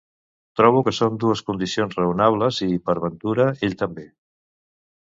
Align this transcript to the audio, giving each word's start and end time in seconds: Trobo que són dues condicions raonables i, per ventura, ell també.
Trobo 0.61 0.79
que 0.87 0.93
són 0.99 1.19
dues 1.25 1.43
condicions 1.51 1.95
raonables 2.01 2.63
i, 2.69 2.71
per 2.89 2.97
ventura, 3.07 3.47
ell 3.69 3.79
també. 3.85 4.09